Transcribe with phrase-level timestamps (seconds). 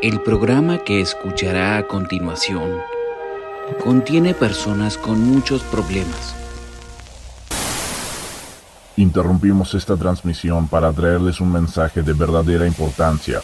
[0.00, 2.70] El programa que escuchará a continuación
[3.82, 6.36] contiene personas con muchos problemas.
[8.96, 13.40] Interrumpimos esta transmisión para traerles un mensaje de verdadera importancia.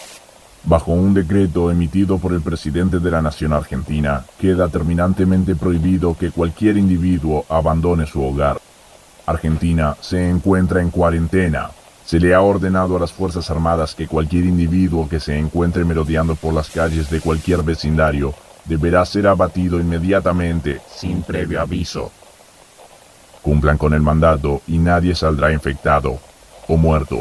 [0.62, 6.30] Bajo un decreto emitido por el presidente de la Nación Argentina, queda terminantemente prohibido que
[6.30, 8.60] cualquier individuo abandone su hogar.
[9.26, 11.70] Argentina se encuentra en cuarentena
[12.04, 16.34] se le ha ordenado a las Fuerzas Armadas que cualquier individuo que se encuentre merodeando
[16.34, 22.12] por las calles de cualquier vecindario deberá ser abatido inmediatamente, sin previo aviso.
[23.42, 26.18] Cumplan con el mandato y nadie saldrá infectado
[26.68, 27.20] o muerto.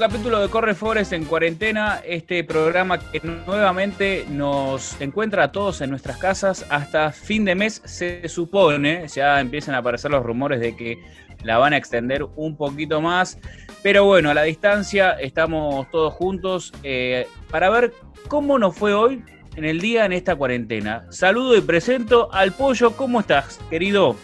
[0.00, 5.90] Capítulo de Corre Forest en cuarentena, este programa que nuevamente nos encuentra a todos en
[5.90, 10.74] nuestras casas hasta fin de mes, se supone, ya empiezan a aparecer los rumores de
[10.74, 11.04] que
[11.44, 13.38] la van a extender un poquito más,
[13.82, 17.92] pero bueno, a la distancia estamos todos juntos eh, para ver
[18.28, 19.22] cómo nos fue hoy
[19.56, 21.04] en el día en esta cuarentena.
[21.10, 24.16] Saludo y presento al pollo, ¿cómo estás, querido?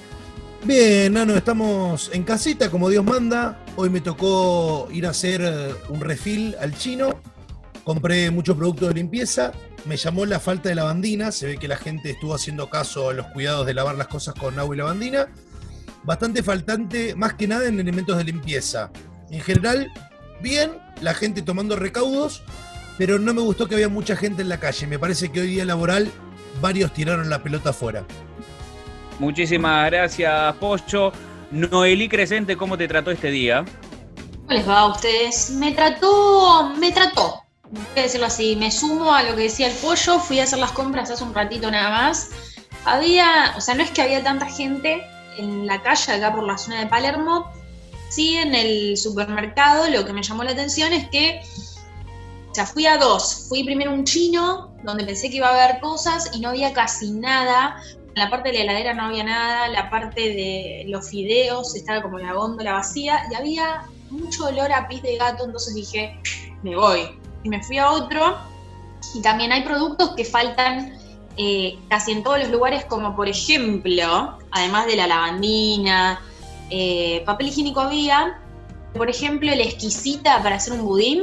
[0.67, 3.65] Bien, Nano, estamos en casita, como Dios manda.
[3.77, 7.21] Hoy me tocó ir a hacer eh, un refil al chino.
[7.85, 9.53] Compré muchos productos de limpieza.
[9.85, 11.31] Me llamó la falta de lavandina.
[11.31, 14.35] Se ve que la gente estuvo haciendo caso a los cuidados de lavar las cosas
[14.35, 15.29] con agua y lavandina.
[16.03, 18.91] Bastante faltante, más que nada en elementos de limpieza.
[19.31, 19.93] En general,
[20.43, 22.43] bien, la gente tomando recaudos,
[22.99, 24.89] pero no me gustó que había mucha gente en la calle.
[24.89, 26.11] Me parece que hoy día laboral
[26.61, 28.05] varios tiraron la pelota afuera.
[29.19, 31.13] Muchísimas gracias, Pocho.
[31.51, 33.65] Noelí Crescente, ¿cómo te trató este día?
[34.47, 35.51] ¿Cómo les va a ustedes?
[35.51, 37.43] Me trató, me trató.
[37.71, 40.59] Voy a decirlo así, me sumo a lo que decía el pollo, fui a hacer
[40.59, 42.31] las compras hace un ratito nada más.
[42.85, 45.05] Había, o sea, no es que había tanta gente
[45.39, 47.51] en la calle acá por la zona de Palermo,
[48.09, 51.43] sí en el supermercado, lo que me llamó la atención es que,
[52.51, 53.47] o sea, fui a dos.
[53.49, 57.11] Fui primero un chino, donde pensé que iba a haber cosas y no había casi
[57.11, 57.83] nada
[58.17, 62.19] la parte de la heladera no había nada, la parte de los fideos estaba como
[62.19, 66.19] la góndola vacía y había mucho olor a pis de gato, entonces dije,
[66.63, 67.11] me voy.
[67.43, 68.39] Y me fui a otro.
[69.15, 70.99] Y también hay productos que faltan
[71.37, 76.19] eh, casi en todos los lugares, como por ejemplo, además de la lavandina,
[76.71, 78.41] eh, papel higiénico había,
[78.97, 81.23] por ejemplo, la exquisita para hacer un budín,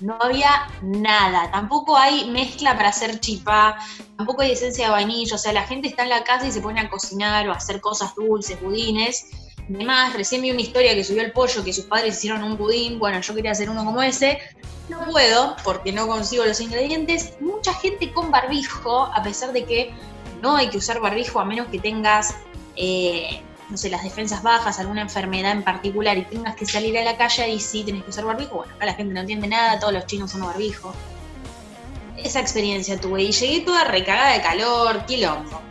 [0.00, 1.50] no había nada.
[1.50, 3.76] Tampoco hay mezcla para hacer chipá,
[4.16, 5.34] tampoco hay esencia de vainilla.
[5.34, 7.56] O sea, la gente está en la casa y se pone a cocinar o a
[7.56, 9.26] hacer cosas dulces, budines.
[9.72, 12.98] Además, recién vi una historia que subió el pollo que sus padres hicieron un budín.
[12.98, 14.38] Bueno, yo quería hacer uno como ese.
[14.88, 17.34] No puedo porque no consigo los ingredientes.
[17.40, 19.94] Mucha gente con barbijo, a pesar de que
[20.42, 22.34] no hay que usar barbijo a menos que tengas
[22.74, 27.04] eh, no sé, las defensas bajas, alguna enfermedad en particular y tengas que salir a
[27.04, 29.78] la calle y sí tenés que usar barbijo, bueno, acá la gente no entiende nada,
[29.78, 30.92] todos los chinos son barbijo.
[32.16, 35.62] Esa experiencia tuve y llegué toda recagada de calor, quilombo.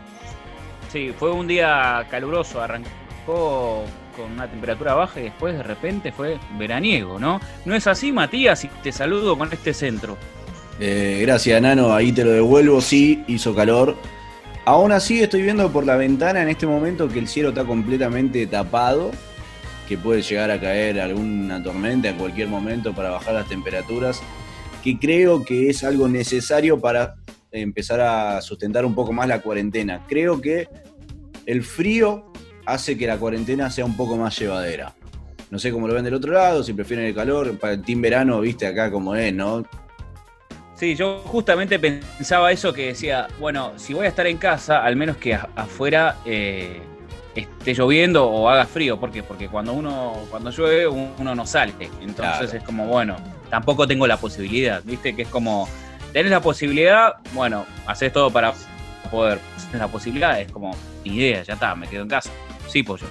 [0.90, 3.84] Sí, fue un día caluroso, arrancó
[4.16, 7.40] con una temperatura baja y después de repente fue veraniego, ¿no?
[7.64, 8.64] ¿No es así, Matías?
[8.64, 10.16] Y te saludo con este centro.
[10.80, 13.96] Eh, gracias, Nano, ahí te lo devuelvo, sí, hizo calor
[14.64, 18.46] Aún así estoy viendo por la ventana en este momento que el cielo está completamente
[18.46, 19.10] tapado,
[19.88, 24.20] que puede llegar a caer alguna tormenta en cualquier momento para bajar las temperaturas,
[24.84, 27.16] que creo que es algo necesario para
[27.50, 30.04] empezar a sustentar un poco más la cuarentena.
[30.08, 30.68] Creo que
[31.46, 32.30] el frío
[32.66, 34.94] hace que la cuarentena sea un poco más llevadera.
[35.50, 38.00] No sé cómo lo ven del otro lado, si prefieren el calor, para el team
[38.00, 39.64] verano, viste acá como es, ¿no?
[40.80, 44.96] Sí, yo justamente pensaba eso que decía, bueno, si voy a estar en casa, al
[44.96, 46.80] menos que afuera eh,
[47.34, 48.98] esté lloviendo o haga frío.
[48.98, 49.22] ¿Por qué?
[49.22, 51.74] Porque cuando uno, cuando llueve, uno no sale.
[52.00, 53.18] Entonces es como, bueno,
[53.50, 55.14] tampoco tengo la posibilidad, ¿viste?
[55.14, 55.68] Que es como,
[56.14, 58.54] tenés la posibilidad, bueno, haces todo para
[59.10, 59.38] poder.
[59.74, 60.74] La posibilidad es como,
[61.04, 62.30] ni idea, ya está, me quedo en casa.
[62.68, 63.06] Sí, pollo.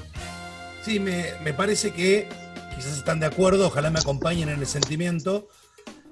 [0.81, 2.27] Sí, me, me parece que
[2.75, 5.47] quizás están de acuerdo, ojalá me acompañen en el sentimiento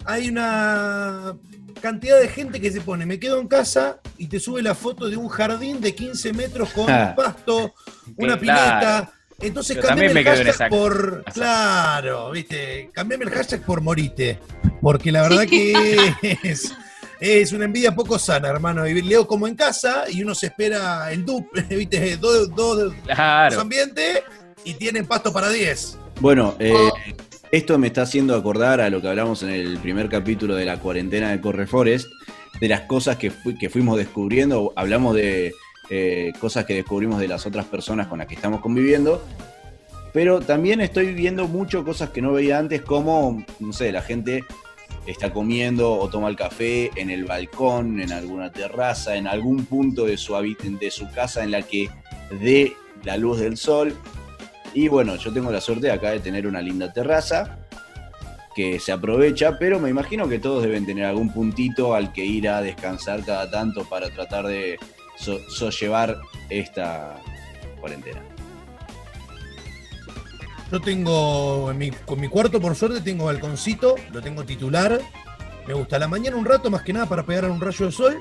[0.08, 1.36] hay una
[1.82, 5.10] cantidad de gente que se pone, me quedo en casa y te sube la foto
[5.10, 7.14] de un jardín de 15 metros con ah.
[7.16, 7.74] pasto,
[8.18, 9.12] una pileta.
[9.40, 11.24] Entonces cambiame el hashtag por.
[11.26, 12.90] Claro, viste.
[12.92, 14.40] Cambiame el hashtag por morite.
[14.82, 16.74] Porque la verdad que es,
[17.20, 18.88] es una envidia poco sana, hermano.
[18.88, 22.94] Y leo como en casa y uno se espera el DUP, viste, dos, dos,
[23.60, 24.24] ambientes
[24.64, 26.00] y tienen pasto para 10.
[26.20, 26.90] Bueno, eh,
[27.52, 30.80] Esto me está haciendo acordar a lo que hablamos en el primer capítulo de la
[30.80, 32.10] cuarentena de Correforest,
[32.60, 34.74] de las cosas que, que fuimos descubriendo.
[34.76, 35.54] Hablamos de
[35.90, 39.24] eh, cosas que descubrimos de las otras personas con las que estamos conviviendo.
[40.12, 44.44] Pero también estoy viendo mucho cosas que no veía antes, como, no sé, la gente
[45.06, 50.06] está comiendo o toma el café en el balcón, en alguna terraza, en algún punto
[50.06, 51.90] de su, de su casa en la que
[52.42, 53.96] dé la luz del sol.
[54.78, 57.58] Y bueno, yo tengo la suerte acá de tener una linda terraza
[58.56, 62.48] que se aprovecha, pero me imagino que todos deben tener algún puntito al que ir
[62.48, 64.78] a descansar cada tanto para tratar de
[65.16, 65.40] so,
[66.52, 67.20] esta
[67.80, 68.22] cuarentena.
[70.72, 75.02] Yo tengo, en con mi cuarto por suerte tengo balconcito, lo tengo titular.
[75.68, 77.92] Me gusta a la mañana un rato más que nada para pegar un rayo de
[77.92, 78.20] sol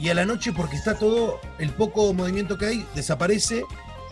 [0.00, 3.62] y a la noche porque está todo, el poco movimiento que hay desaparece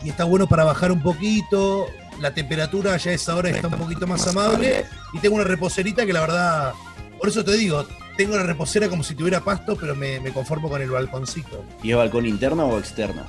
[0.05, 1.87] y está bueno para bajar un poquito.
[2.21, 6.13] La temperatura ya es ahora está un poquito más amable y tengo una reposerita que
[6.13, 6.75] la verdad,
[7.19, 7.85] por eso te digo,
[8.17, 11.65] tengo la reposera como si tuviera pasto, pero me, conformo con el balconcito.
[11.83, 13.27] ¿Y es balcón interno o externo?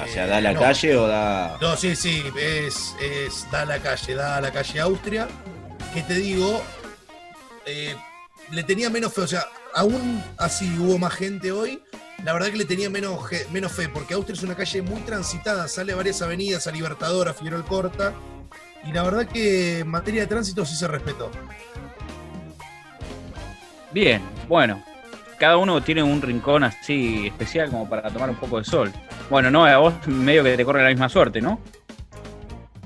[0.00, 1.58] o sea, ¿da a la calle o da.?
[1.60, 5.28] No, sí, sí, es, es, da a la calle, da a la calle Austria.
[5.92, 6.62] Que te digo,
[7.66, 7.94] eh,
[8.50, 11.82] le tenía menos fe, o sea, aún así hubo más gente hoy.
[12.24, 13.20] La verdad que le tenía menos,
[13.50, 17.28] menos fe, porque Austria es una calle muy transitada, sale a varias avenidas, a Libertador,
[17.28, 18.12] a Figueroa Corta.
[18.84, 21.30] Y la verdad que en materia de tránsito sí se respetó.
[23.92, 24.82] Bien, bueno,
[25.38, 28.92] cada uno tiene un rincón así especial como para tomar un poco de sol.
[29.28, 31.60] Bueno, no, a vos medio que te corre la misma suerte, ¿no?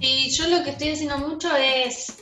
[0.00, 2.19] Y yo lo que estoy haciendo mucho es,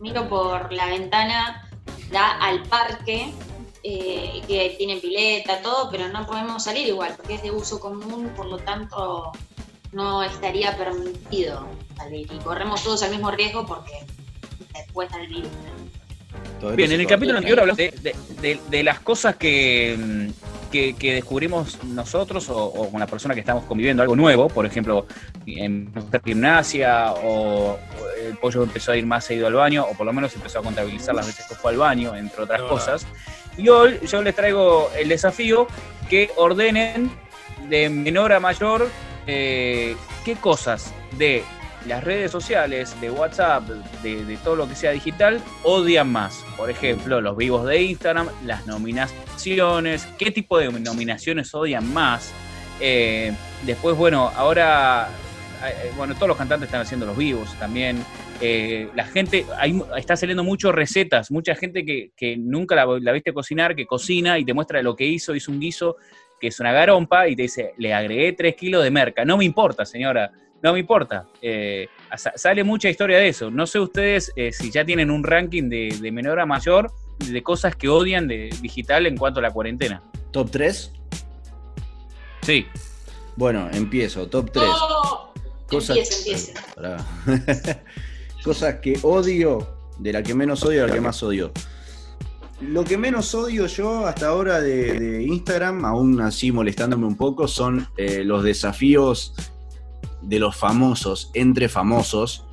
[0.00, 1.68] miro por la ventana,
[2.12, 3.32] da al parque,
[3.82, 8.32] eh, que tiene pileta, todo, pero no podemos salir igual, porque es de uso común,
[8.36, 9.32] por lo tanto
[9.92, 11.66] no estaría permitido
[11.96, 12.30] salir.
[12.32, 13.92] Y corremos todos el mismo riesgo porque
[14.74, 15.50] después del virus.
[16.76, 20.30] Bien, en el capítulo anterior hablamos de, las cosas que,
[20.70, 25.06] que, descubrimos nosotros o, con la persona que estamos conviviendo, algo nuevo, por ejemplo,
[25.46, 25.90] en
[26.24, 27.78] gimnasia o
[28.22, 30.62] el pollo empezó a ir más seguido al baño o por lo menos empezó a
[30.62, 33.06] contabilizar las veces que fue al baño, entre otras cosas.
[33.60, 35.66] Y hoy yo les traigo el desafío
[36.08, 37.10] que ordenen
[37.68, 38.88] de menor a mayor
[39.26, 41.44] eh, qué cosas de
[41.86, 43.68] las redes sociales, de WhatsApp,
[44.02, 46.42] de, todo lo que sea digital, odian más.
[46.56, 52.32] Por ejemplo, los vivos de Instagram, las nominaciones, qué tipo de nominaciones odian más.
[52.80, 53.34] Eh,
[53.64, 55.10] después, bueno, ahora,
[55.96, 58.04] bueno, todos los cantantes están haciendo los vivos también.
[58.40, 59.44] Eh, la gente,
[59.96, 64.44] está saliendo muchas recetas, mucha gente que, nunca la, la, viste cocinar, que cocina y
[64.44, 65.96] te muestra lo que hizo, hizo un guiso
[66.40, 69.26] que es una garompa y te dice, le agregué 3 kilos de merca.
[69.26, 71.26] No me importa, señora no me importa.
[71.40, 71.88] Eh,
[72.36, 73.50] sale mucha historia de eso.
[73.50, 77.76] No sé ustedes eh, si ya tienen un ranking de, menor a mayor de cosas
[77.76, 80.02] que odian de digital en cuanto a la cuarentena.
[80.30, 80.92] ¿Top 3?
[82.42, 82.66] Sí.
[83.36, 84.28] Bueno, empiezo.
[84.28, 84.64] Top 3.
[85.70, 86.54] Cosas, empiece,
[88.44, 89.66] cosas que odio,
[89.98, 91.52] de la que menos odio a la que más odio.
[92.60, 97.88] Lo que menos odio yo hasta ahora de, Instagram, aún así molestándome un poco, son
[97.96, 99.34] eh, los desafíos
[100.20, 102.44] de los famosos entre famosos.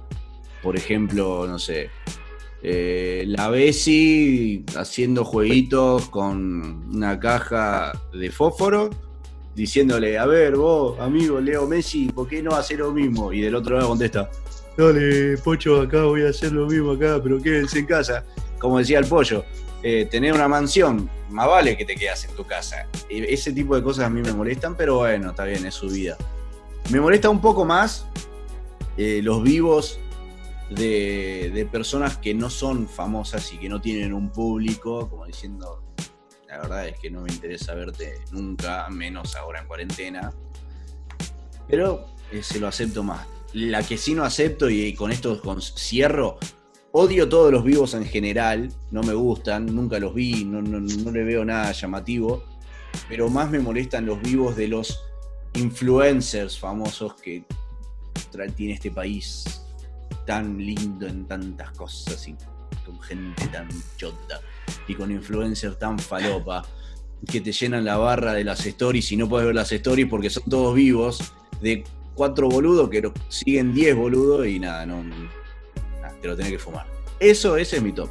[0.63, 1.89] Por ejemplo, no sé,
[2.63, 8.89] eh, la Bessie haciendo jueguitos con una caja de fósforo,
[9.57, 13.33] diciéndole, a ver, vos, amigo Leo Messi, ¿por qué no hacer lo mismo?
[13.33, 14.29] Y del otro lado contesta,
[14.77, 18.23] dale, Pocho, acá voy a hacer lo mismo acá, pero quédense en casa.
[18.59, 19.43] Como decía el pollo,
[19.81, 22.87] eh, tener una mansión, más vale que te quedas en tu casa.
[23.09, 26.15] Ese tipo de cosas a mí me molestan, pero bueno, está bien, es su vida.
[26.91, 28.05] Me molesta un poco más
[28.95, 29.99] eh, los vivos
[30.69, 35.81] de, personas que no son famosas y que no tienen un público, como diciendo,
[36.47, 40.33] la verdad es que no me interesa verte nunca, menos ahora en cuarentena.
[41.67, 43.27] Pero eh, se lo acepto más.
[43.53, 46.37] La que sí no acepto, y con esto cierro,
[46.91, 51.23] odio todos los vivos en general, no me gustan, nunca los vi, no, no le
[51.23, 52.43] veo nada llamativo,
[53.09, 55.01] pero más me molestan los vivos de los
[55.53, 57.43] influencers famosos que
[58.55, 59.63] tiene este país
[60.25, 62.35] tan lindo en tantas cosas y
[62.87, 63.67] con gente tan
[63.97, 64.41] chota
[64.87, 66.65] y con influencers tan falopa
[67.29, 70.29] que te llenan la barra de las stories y no puedes ver las stories porque
[70.29, 71.83] son todos vivos de
[72.15, 75.03] cuatro boludos que siguen diez boludos y nada, no,
[76.21, 76.85] te lo tenés que fumar.
[77.19, 78.09] Eso, ese es mi top.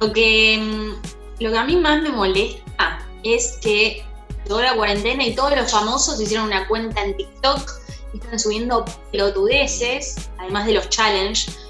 [0.00, 4.04] Lo que, mm, lo que a mí más me molesta es que
[4.46, 7.70] toda la cuarentena y todos los famosos hicieron una cuenta en TikTok
[8.14, 11.67] y están subiendo pelotudeces, además de los challenges,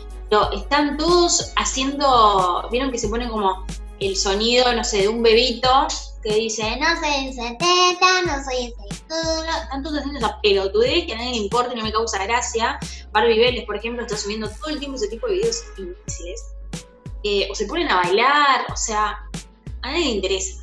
[0.53, 3.65] Están todos haciendo, vieron que se pone como
[4.01, 5.69] el sonido, no sé, de un bebito
[6.23, 8.75] que dice, no soy teta, no soy ese
[9.07, 9.45] culo.
[9.63, 12.79] Están todos haciendo esa pelotudez que a nadie le importa y no me causa gracia.
[13.13, 16.45] Barbie Vélez, por ejemplo, está subiendo todo el tiempo ese tipo de videos imbéciles.
[17.25, 19.19] Eh, o se ponen a bailar, o sea,
[19.83, 20.61] a nadie le interesa.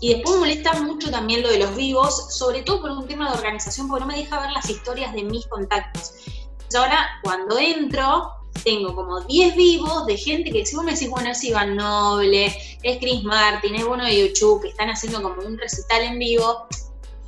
[0.00, 3.38] Y después molesta mucho también lo de los vivos, sobre todo por un tema de
[3.38, 6.12] organización, porque no me deja ver las historias de mis contactos.
[6.50, 8.30] Entonces ahora, cuando entro,
[8.64, 12.46] tengo como 10 vivos de gente que si vos me decís, bueno, es Iván Noble,
[12.82, 16.66] es Chris Martin, es Bono de YouTube, que están haciendo como un recital en vivo,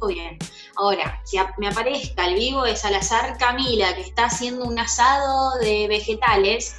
[0.01, 0.39] muy bien.
[0.77, 5.89] Ahora, que me aparezca el vivo de Salazar Camila, que está haciendo un asado de
[5.89, 6.75] vegetales,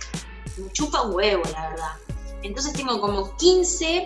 [0.58, 1.92] me chupa un huevo, la verdad.
[2.44, 4.04] Entonces tengo como 15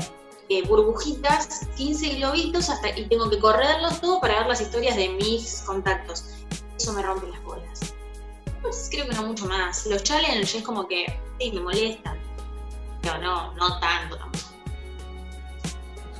[0.50, 5.10] eh, burbujitas, 15 globitos, hasta, y tengo que correrlos todo para ver las historias de
[5.10, 6.26] mis contactos.
[6.78, 7.93] Eso me rompe las bolas.
[8.64, 9.86] Pues creo que no mucho más.
[9.86, 11.06] Los challenges es como que,
[11.40, 12.18] sí, me molestan.
[13.02, 14.46] Pero no, no tanto tampoco.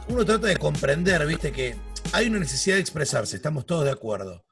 [0.10, 1.76] Uno trata de comprender, viste, que
[2.12, 4.44] hay una necesidad de expresarse, estamos todos de acuerdo.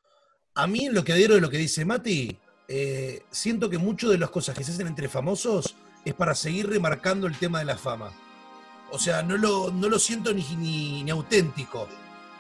[0.56, 4.18] A mí, lo que adhiero de lo que dice Mati, eh, siento que muchas de
[4.18, 7.78] las cosas que se hacen entre famosos es para seguir remarcando el tema de la
[7.78, 8.14] fama.
[8.92, 11.88] O sea, no lo, no lo siento ni, ni, auténtico.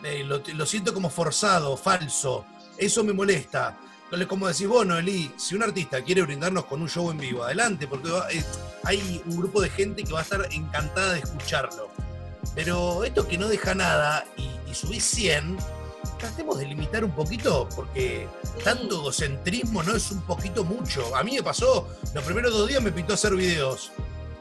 [0.03, 2.46] Eh, lo, lo, siento como forzado, falso.
[2.77, 3.77] Eso me molesta.
[4.27, 7.88] Como decís bueno, Eli, si un artista quiere brindarnos con un show en vivo, adelante,
[7.88, 8.10] porque
[8.84, 11.89] hay un grupo de gente que va a estar encantada de escucharlo.
[12.53, 15.58] Pero esto que no deja nada y, y subís 100,
[16.20, 18.27] tratemos de limitar un poquito, porque
[18.63, 21.15] tanto egocentrismo no es un poquito mucho.
[21.15, 23.91] A mí me pasó, los primeros dos días me pintó hacer videos,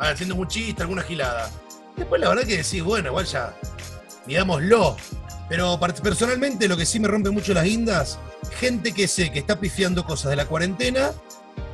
[0.00, 1.50] haciendo un chiste, alguna gilada.
[1.97, 3.57] Después la verdad que decís, bueno, igual ya,
[4.27, 4.97] digámoslo.
[5.50, 8.21] Pero personalmente lo que sí me rompe mucho las guindas,
[8.61, 11.11] gente que sé que está pifiando cosas de la cuarentena,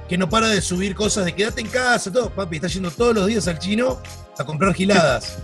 [0.08, 2.30] que no para de subir cosas de quédate en casa, todo.
[2.30, 4.00] Papi, está yendo todos los días al chino
[4.38, 5.38] a comprar giladas.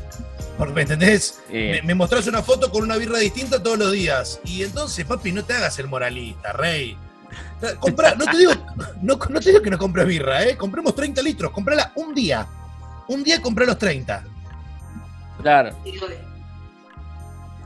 [0.74, 1.40] ¿Me entendés?
[1.50, 4.40] Me, mostrás una foto con una birra distinta todos los días.
[4.44, 6.96] Y entonces, papi, no te hagas el moralista, rey.
[7.60, 8.52] no, te digo,
[9.02, 10.56] no, te digo que no compres birra, ¿eh?
[10.56, 12.46] Compremos 30 litros, comprala un día.
[13.08, 14.24] Un día compré los 30.
[15.42, 15.76] Claro.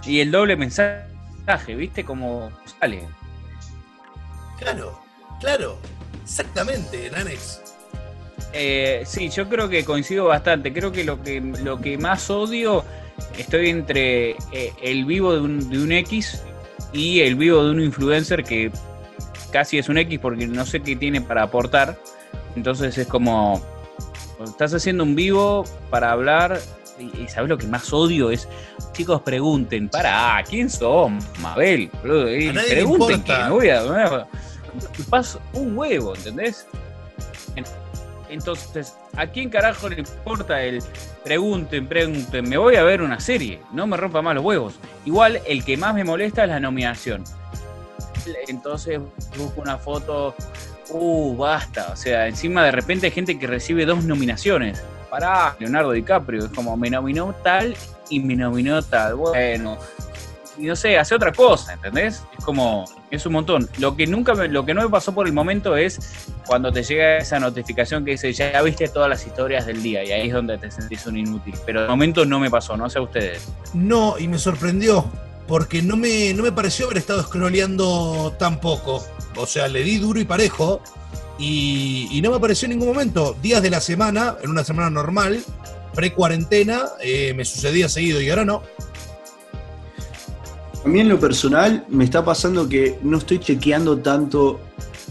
[0.06, 3.02] Y el doble mensaje, ¿viste cómo sale?
[4.58, 5.00] Claro,
[5.40, 5.78] claro.
[6.22, 7.60] Exactamente, Nanex.
[8.52, 10.72] Eh, sí, yo creo que coincido bastante.
[10.72, 12.84] Creo que lo que, lo que más odio,
[13.36, 16.42] estoy entre eh, el vivo de un, de un X
[16.92, 18.70] y el vivo de un influencer que
[19.52, 21.98] casi es un X porque no sé qué tiene para aportar.
[22.54, 23.62] Entonces es como,
[24.44, 26.58] estás haciendo un vivo para hablar
[26.98, 28.30] y, ¿sabes lo que más odio?
[28.30, 28.48] Es,
[28.92, 31.18] chicos, pregunten, para, ¿quién son?
[31.40, 34.26] Mabel, pregunten que me voy a...
[35.08, 36.66] Paso un huevo, ¿entendés?
[38.28, 40.82] Entonces, ¿a quién carajo le importa el
[41.24, 42.48] pregunten, pregunten?
[42.48, 44.74] Me voy a ver una serie, no me rompa más los huevos.
[45.04, 47.24] Igual, el que más me molesta es la nominación.
[48.48, 49.00] Entonces,
[49.38, 50.34] busco una foto,
[50.90, 51.90] uh, basta.
[51.92, 54.82] O sea, encima de repente hay gente que recibe dos nominaciones.
[55.58, 57.74] Leonardo DiCaprio, es como me nominó tal
[58.10, 59.14] y me nominó tal.
[59.14, 59.78] Bueno,
[60.58, 62.22] y no sé, hace otra cosa, ¿entendés?
[62.38, 63.68] Es como, es un montón.
[63.78, 65.98] Lo que nunca me, lo que no me pasó por el momento es
[66.46, 70.12] cuando te llega esa notificación que dice, ya viste todas las historias del día, y
[70.12, 71.54] ahí es donde te sentís un inútil.
[71.66, 73.48] Pero de momento no me pasó, no sé ustedes.
[73.74, 75.10] No, y me sorprendió,
[75.46, 79.04] porque no me, no me pareció haber estado scrolleando tan poco.
[79.36, 80.80] O sea, le di duro y parejo,
[81.38, 83.36] y, no me apareció en ningún momento.
[83.42, 85.42] Días de la semana, en una semana normal,
[85.94, 88.62] pre-cuarentena, eh, me sucedía seguido y ahora no.
[90.84, 94.60] A mí en lo personal me está pasando que no estoy chequeando tanto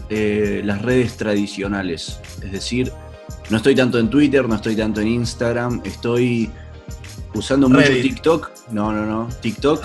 [0.08, 2.18] eh, las redes tradicionales.
[2.42, 2.92] Es decir,
[3.50, 6.50] no estoy tanto en Twitter, no estoy tanto en Instagram, estoy
[7.34, 8.50] usando mucho TikTok.
[8.70, 9.28] No, no, no.
[9.40, 9.84] TikTok.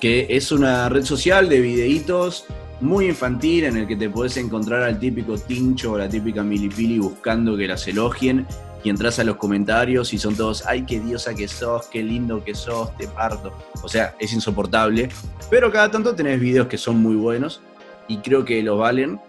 [0.00, 2.46] Que es una red social de videitos
[2.82, 6.98] muy infantil en el que te puedes encontrar al típico tincho o la típica milipili
[6.98, 8.44] buscando que las elogien
[8.82, 12.42] y entras a los comentarios y son todos, ay, qué diosa que sos, qué lindo
[12.42, 13.52] que sos, te parto.
[13.84, 15.08] O sea, es insoportable.
[15.48, 17.60] Pero cada tanto tenés videos que son muy buenos
[18.08, 19.20] y creo que lo valen.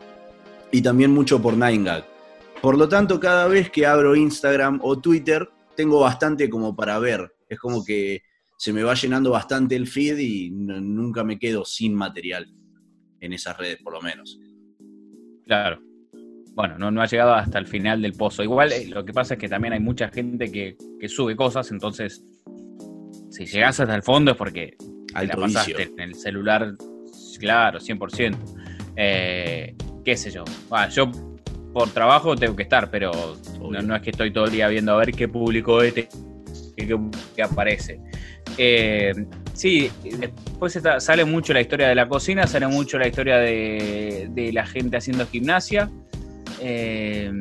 [0.72, 2.04] Y también mucho por 9gag.
[2.60, 7.36] Por lo tanto, cada vez que abro Instagram o Twitter, tengo bastante como para ver.
[7.48, 8.24] Es como que
[8.58, 12.52] se me va llenando bastante el feed y nunca me quedo sin material
[13.26, 14.40] en esas redes, por lo menos.
[15.46, 15.82] Claro
[16.56, 18.44] bueno, no, no ha llegado hasta el final del pozo.
[18.44, 20.76] Igual eh, lo que pasa es que también hay mucha gente que,
[21.08, 22.24] sube cosas, entonces
[23.30, 26.76] si llegas hasta el fondo es porque te la pasaste en el celular,
[27.40, 28.38] claro, 100%.
[28.96, 29.76] Eh,
[30.06, 30.44] qué sé yo.
[30.92, 31.12] yo
[31.74, 33.12] por trabajo tengo que estar, pero
[33.60, 36.08] no, no es que estoy todo el día viendo a ver qué publicó este,
[36.78, 37.00] qué-
[37.36, 38.00] qué aparece.
[38.58, 39.12] Eh,
[39.54, 44.28] sí, después está- sale mucho la historia de la cocina, sale mucho la historia de,
[44.32, 45.90] de la gente haciendo gimnasia,
[46.62, 47.32] eh,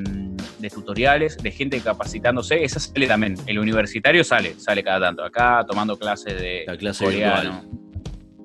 [0.58, 2.62] de tutoriales, de gente capacitándose.
[2.64, 3.34] Esa sale también.
[3.46, 5.24] El universitario sale, sale cada tanto.
[5.24, 7.64] Acá tomando clases de La clase coreano.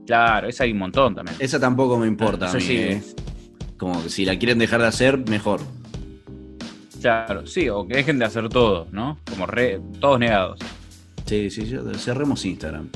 [0.05, 1.35] Claro, esa hay un montón también.
[1.39, 2.77] Esa tampoco me importa a Eso mí, sí.
[2.77, 3.01] eh.
[3.77, 5.59] Como que si la quieren dejar de hacer, mejor.
[7.01, 9.19] Claro, sí, o que dejen de hacer todo, ¿no?
[9.29, 10.59] Como re- todos negados.
[11.25, 12.89] Sí, sí, cerremos Instagram.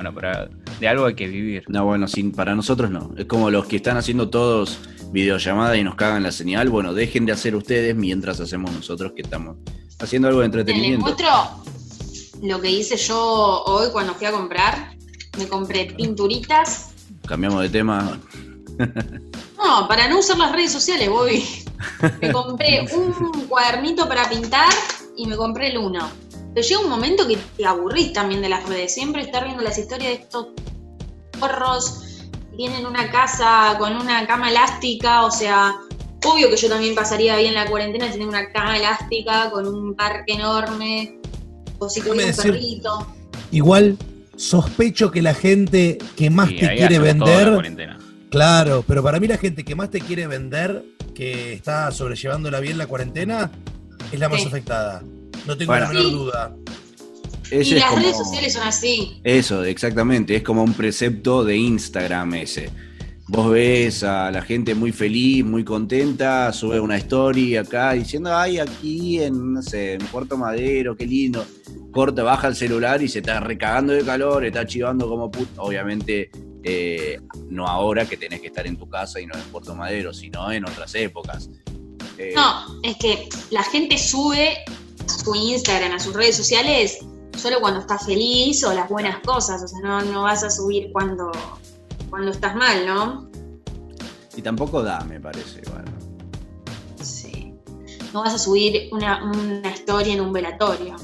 [0.00, 0.48] Bueno, pero
[0.80, 1.64] de algo hay que vivir.
[1.68, 3.12] No, bueno, sin, para nosotros no.
[3.18, 4.78] Es como los que están haciendo todos
[5.12, 6.70] videollamadas y nos cagan la señal.
[6.70, 9.58] Bueno, dejen de hacer ustedes mientras hacemos nosotros que estamos
[9.98, 11.02] haciendo algo de Les entretenimiento.
[11.04, 11.28] muestro
[12.42, 14.96] lo que hice yo hoy cuando fui a comprar.
[15.36, 16.94] Me compré pinturitas.
[17.28, 18.18] Cambiamos de tema.
[19.58, 21.44] No, para no usar las redes sociales, Bobby.
[22.22, 24.72] Me compré un cuadernito para pintar
[25.14, 26.08] y me compré el uno.
[26.54, 28.92] Pero llega un momento que te aburrís también de las redes.
[28.94, 30.48] Siempre estar viendo las historias de estos
[31.38, 32.02] porros
[32.50, 35.24] que tienen una casa con una cama elástica.
[35.24, 35.74] O sea,
[36.24, 39.94] obvio que yo también pasaría bien la cuarentena si tengo una cama elástica con un
[39.94, 41.18] parque enorme.
[41.78, 43.06] O si tuviera un decir- perrito.
[43.52, 43.96] Igual
[44.36, 47.60] sospecho que la gente que más te quiere vender,
[48.30, 52.78] claro, pero para mí la gente que más te quiere vender, que está sobrellevándola bien
[52.78, 53.50] la cuarentena,
[54.12, 54.46] es la más Sí.
[54.48, 55.02] afectada.
[55.46, 55.86] No tengo Bueno.
[55.86, 56.10] la menor Sí.
[56.12, 56.56] duda.
[57.50, 59.20] Ese Y es las como- redes sociales son así.
[59.24, 60.36] Eso, exactamente.
[60.36, 62.70] Es como un precepto de Instagram ese.
[63.26, 68.58] Vos ves a la gente muy feliz, muy contenta, sube una story acá diciendo, ay,
[68.58, 71.44] aquí en, no sé, en Puerto Madero, qué lindo.
[71.92, 75.62] Corta, baja el celular y se está recagando de calor, está chivando como puto.
[75.62, 76.30] Obviamente,
[76.64, 80.12] eh, no ahora que tenés que estar en tu casa y no en Puerto Madero,
[80.12, 81.48] sino en otras épocas.
[82.18, 84.58] Eh, No, es que la gente sube
[85.10, 86.98] su Instagram, a sus redes sociales,
[87.36, 89.62] solo cuando está feliz o las buenas cosas.
[89.62, 91.30] O sea, no, no vas a subir cuando,
[92.08, 93.30] cuando estás mal, ¿no?
[94.36, 95.60] Y tampoco da, me parece.
[95.70, 95.90] Bueno.
[97.02, 97.52] Sí.
[98.12, 100.96] No vas a subir una, una historia en un velatorio.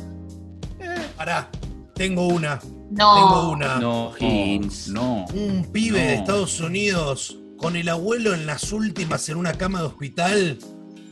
[1.16, 1.51] Pará,
[1.95, 2.61] tengo una.
[2.90, 3.14] No.
[3.14, 3.77] Tengo una.
[3.79, 4.88] No, Higgins.
[4.88, 5.25] no.
[5.35, 6.07] Un pibe No.
[6.07, 10.59] de Estados Unidos con el abuelo en las últimas en una cama de hospital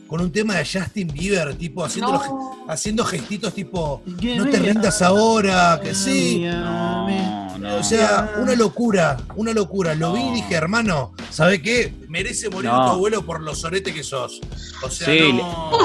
[0.07, 2.23] con un tema de Justin Bieber, tipo haciendo, los-
[2.69, 6.43] haciendo gestitos tipo no te rindas ahora, que sí.
[6.45, 7.75] No, no.
[7.77, 9.95] O sea, una locura, una locura.
[9.95, 11.93] Lo vi y dije, hermano, ¿sabe qué?
[12.07, 12.85] Merece morir No.
[12.85, 14.39] tu abuelo por lo sorete que sos.
[14.83, 15.71] O sea, Sí, no.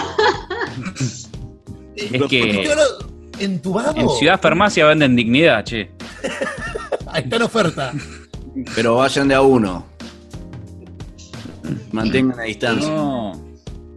[1.97, 2.41] Es ¿Por qué
[3.39, 3.95] que entubado?
[3.97, 5.91] en Ciudad Farmacia venden dignidad, che.
[7.07, 7.93] Ahí está la oferta.
[8.75, 9.85] Pero vayan de a uno.
[11.93, 12.89] Mantengan la distancia.
[12.89, 13.33] No.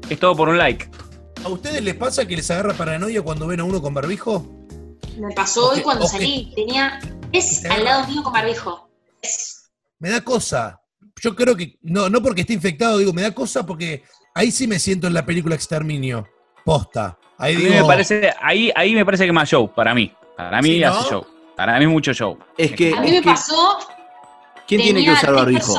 [0.10, 0.90] Es todo por un like.
[1.44, 4.46] ¿A ustedes les pasa que les agarra paranoia cuando ven a uno con barbijo?
[5.18, 6.52] Me pasó hoy cuando salí.
[6.56, 7.00] Tenía.
[7.32, 8.90] Es al lado mío con barbijo.
[9.22, 9.70] Es.
[10.00, 10.80] Me da cosa.
[11.22, 14.04] Yo creo que, no, no porque esté infectado, digo, me da cosa porque
[14.36, 16.28] ahí sí me siento en la película Exterminio.
[16.66, 17.18] Posta.
[17.38, 20.12] Ahí digo, me parece, ahí, ahí me parece que más show, para mí.
[20.36, 20.88] Para mí ¿Sí, no?
[20.90, 21.26] hace show.
[21.56, 22.38] Para mí mucho show.
[22.58, 23.78] Es que, A mí me que- pasó.
[24.68, 25.76] ¿quién tiene que usar barbijo?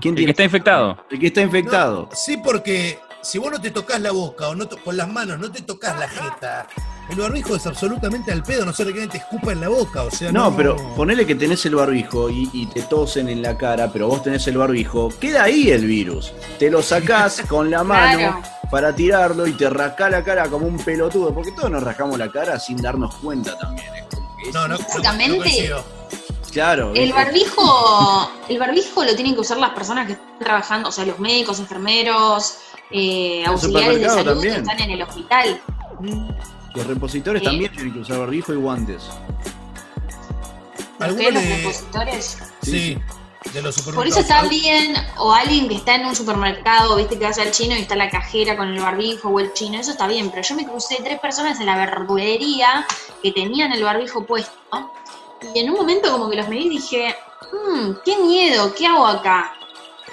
[0.00, 1.04] ¿Quién El que está infectado.
[1.10, 2.08] el que está infectado?
[2.10, 5.08] No, sí, porque si vos no te tocas la boca o no to- con las
[5.08, 6.66] manos no te tocas la jeta,
[7.10, 10.02] el barbijo es absolutamente al pedo, no sé de que te escupa en la boca,
[10.02, 10.50] o sea, no.
[10.50, 14.08] No, pero ponele que tenés el barbijo y, y te tosen en la cara, pero
[14.08, 16.32] vos tenés el barbijo, queda ahí el virus.
[16.58, 18.42] Te lo sacás con la mano Claro.
[18.70, 22.30] para tirarlo y te rascá la cara como un pelotudo, porque todos nos rascamos la
[22.30, 23.88] cara sin darnos cuenta también.
[24.46, 26.04] es No, no, no, Básicamente- no.
[26.52, 26.92] Claro.
[26.94, 31.04] El barbijo, el barbijo lo tienen que usar las personas que están trabajando, o sea,
[31.04, 32.58] los médicos, enfermeros,
[32.90, 34.54] eh, auxiliares de salud también.
[34.54, 35.60] que están en el hospital.
[36.74, 39.04] Los repositores también tienen que usar barbijo y guantes.
[40.98, 42.38] ¿Alguno que los repositores.
[42.62, 42.98] Sí,
[43.52, 43.94] de los supermercados.
[43.94, 47.50] Por eso está bien, o alguien que está en un supermercado, viste que vas al
[47.50, 50.42] chino y está la cajera con el barbijo o el chino, eso está bien, pero
[50.42, 52.86] yo me crucé tres personas en la verdulería
[53.22, 54.52] que tenían el barbijo puesto,
[55.54, 57.14] y en un momento como que los medí y dije,
[57.52, 59.52] "Mm, qué miedo, ¿qué hago acá?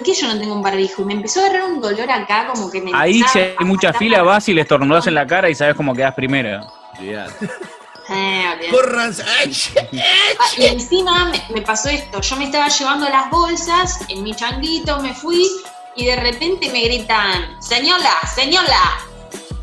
[0.02, 1.02] ¿Por qué yo no tengo un barbijo?
[1.02, 3.92] Y me empezó a agarrar un dolor acá, como que me Ahí si hay mucha
[3.92, 6.60] fila, la- vas y le estornudas en la cara y sabes cómo quedas primero.
[6.98, 7.44] Olvidate.
[8.08, 8.68] Eh, olvidate.
[8.72, 9.14] Corran.
[9.38, 9.56] ¡Ay!
[10.40, 14.34] Ah, Y encima me, me pasó esto, yo me estaba llevando las bolsas en mi
[14.34, 15.46] changuito, me fui
[15.94, 18.98] y de repente me gritan, señora, señora,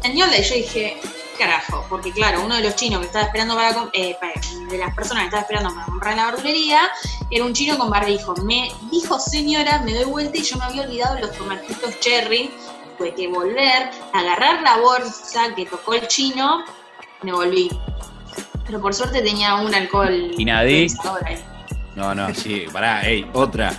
[0.01, 1.01] señora, y yo dije,
[1.39, 4.33] carajo, porque claro, uno de los chinos que estaba esperando para, eh, para-
[4.69, 6.81] de las personas que estaba esperando para comprar en la verdulería,
[7.31, 8.33] Era un chino con barbijo.
[8.43, 12.49] Me dijo, señora, me doy vuelta y yo me había olvidado los tomatitos cherry.
[12.97, 16.63] Tuve que volver, agarrar la bolsa que tocó el chino,
[17.21, 17.69] me volví.
[18.65, 20.31] Pero por suerte tenía un alcohol.
[20.37, 20.87] ¿Y nadie?
[21.95, 23.73] No, no, sí, pará, ey, otra.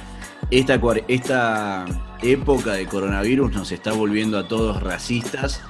[0.50, 1.84] Esta, esta
[2.22, 5.60] época de coronavirus nos está volviendo a todos racistas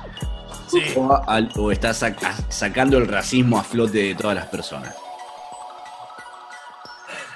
[0.70, 0.82] Sí.
[0.96, 4.94] o, a- al- o está saca- sacando el racismo a flote de todas las personas.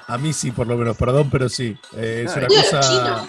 [0.07, 1.77] A mí sí, por lo menos, perdón, pero sí.
[1.95, 2.43] Eh, es Ay.
[2.43, 3.27] una cosa.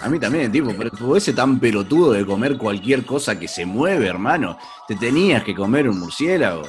[0.00, 3.64] A mí también, tipo, pero tú ese tan pelotudo de comer cualquier cosa que se
[3.64, 4.58] mueve, hermano.
[4.88, 6.62] Te tenías que comer un murciélago.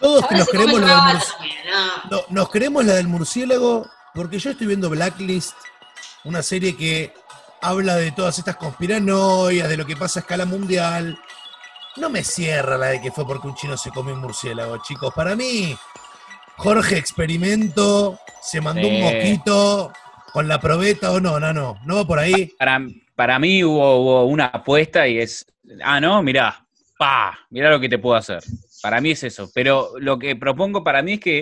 [0.00, 2.10] Todos nos creemos lo del no.
[2.10, 5.52] no, nos creemos la del murciélago porque yo estoy viendo Blacklist,
[6.24, 7.12] una serie que
[7.60, 11.20] habla de todas estas conspiranoias, de lo que pasa a escala mundial.
[11.96, 15.12] No me cierra la de que fue porque un chino se comió un murciélago, chicos.
[15.14, 15.76] Para mí,
[16.56, 19.92] Jorge Experimento se mandó un mosquito
[20.32, 21.78] con la probeta o no, no, no.
[21.84, 22.46] No va por ahí.
[22.58, 22.80] Para,
[23.16, 25.46] para mí hubo, hubo una apuesta y es,
[25.82, 26.64] ah, no, mirá,
[26.96, 28.42] pa, mirá lo que te puedo hacer.
[28.82, 29.50] Para mí es eso.
[29.54, 31.38] Pero lo que propongo para mí es que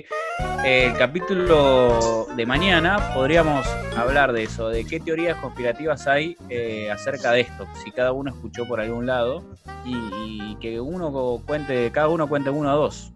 [0.65, 6.91] eh, el capítulo de mañana podríamos hablar de eso, de qué teorías conspirativas hay eh,
[6.91, 9.45] acerca de esto, si cada uno escuchó por algún lado
[9.85, 13.13] y, y que uno cuente, cada uno cuente uno o dos.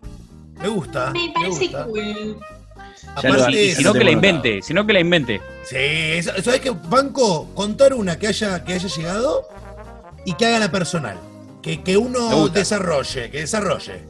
[0.60, 1.10] Me gusta.
[1.10, 1.84] Me Me parece gusta.
[1.86, 2.36] cool.
[3.16, 5.40] Aparte, Y Eso si no te que la invente, si no que la invente.
[5.64, 6.70] Sí, ¿sabes qué?
[6.70, 9.42] Banco, contar una que haya, que haya llegado
[10.24, 11.18] y que haga la personal.
[11.62, 14.02] Que, que uno desarrolle, que desarrolle.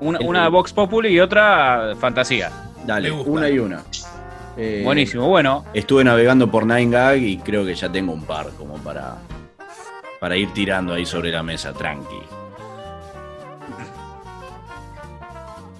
[0.00, 2.50] Una, una Vox Populi y otra fantasía.
[2.86, 3.30] Dale, gusta.
[3.30, 3.82] una y una.
[4.56, 5.64] Eh, Buenísimo, bueno.
[5.74, 9.16] Estuve navegando por 9gag y creo que ya tengo un par como para,
[10.20, 12.20] para ir tirando ahí sobre la mesa, tranqui.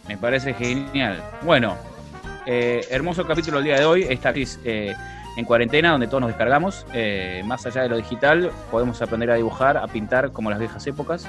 [0.09, 1.23] Me parece genial.
[1.43, 1.77] Bueno,
[2.47, 4.07] eh, hermoso capítulo el día de hoy.
[4.09, 4.95] Esta eh,
[5.37, 6.87] en cuarentena, donde todos nos descargamos.
[6.93, 10.87] Eh, más allá de lo digital, podemos aprender a dibujar, a pintar como las viejas
[10.87, 11.27] épocas.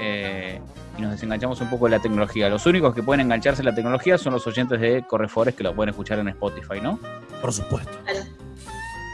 [0.00, 0.60] eh,
[0.98, 2.48] y nos desenganchamos un poco de la tecnología.
[2.48, 5.74] Los únicos que pueden engancharse en la tecnología son los oyentes de Correfores que lo
[5.74, 6.98] pueden escuchar en Spotify, ¿no?
[7.40, 7.92] Por supuesto.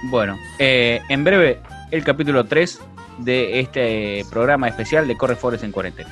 [0.05, 2.81] Bueno, eh, en breve el capítulo 3
[3.19, 6.11] de este programa especial de Correfores en cuarentena.